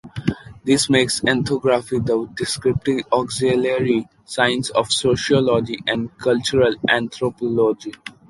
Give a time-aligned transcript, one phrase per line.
[0.63, 7.91] This makes ethnography the descriptive auxiliary science of sociology and cultural anthropology.